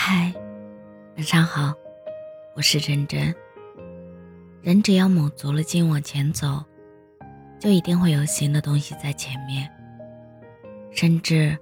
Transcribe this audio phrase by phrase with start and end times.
[0.00, 0.32] 嗨，
[1.16, 1.74] 晚上好，
[2.54, 3.34] 我是真真。
[4.62, 6.64] 人只要卯足了劲往前走，
[7.58, 9.68] 就一定会有新的东西在前面，
[10.92, 11.58] 甚至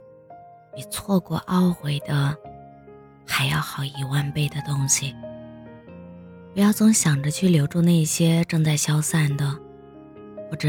[0.77, 2.37] 比错过懊悔的
[3.27, 5.16] 还要好一万倍的东西。
[6.53, 9.59] 不要总想着去留住那些正在消散的，
[10.50, 10.68] 或者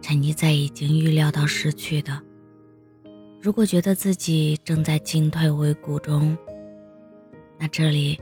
[0.00, 2.20] 沉溺在已经预料到失去的。
[3.38, 6.36] 如果觉得自己正在进退维谷中，
[7.58, 8.20] 那这里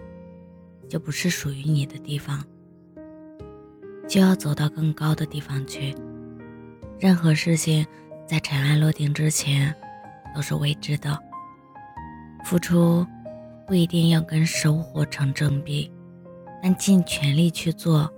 [0.89, 2.45] 就不是属于你的地方，
[4.09, 5.95] 就要走到更高的地方去。
[7.01, 7.87] 任何事情
[8.27, 9.75] 在尘埃落定之前
[10.35, 11.19] 都是未知的，
[12.45, 13.07] 付出
[13.67, 15.91] 不一定要跟收获成正比，
[16.63, 18.09] 但尽全力去做，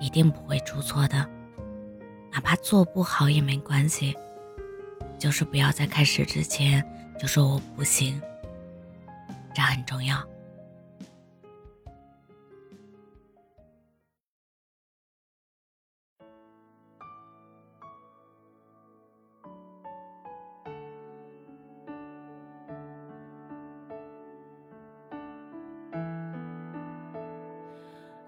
[0.00, 1.28] 一定不会出错的。
[2.30, 4.14] 哪怕做不好也没关系，
[5.18, 6.84] 就是不要在开始之前
[7.18, 8.20] 就说我不行。
[9.58, 10.16] 这很重要。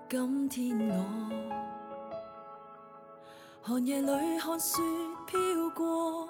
[0.08, 1.04] 今天我
[3.62, 4.10] 寒夜里
[4.40, 4.82] 看雪
[5.28, 5.38] 飘
[5.76, 6.29] 过。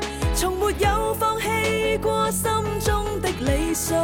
[0.41, 2.51] 从没有放弃过心
[2.83, 3.95] 中的理想。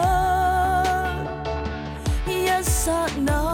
[2.27, 3.46] 一刹那，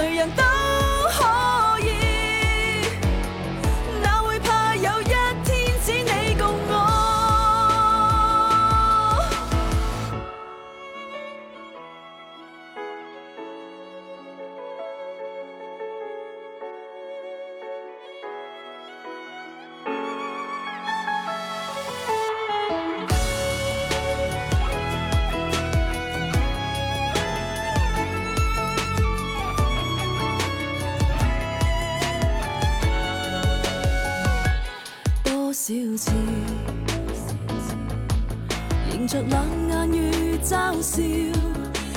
[0.00, 0.49] 谁人都
[38.92, 41.02] 迎着冷眼与嘲笑，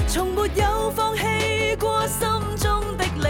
[0.07, 2.27] 从没有放弃过心
[2.57, 3.22] 中的理想。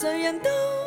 [0.00, 0.77] 谁人都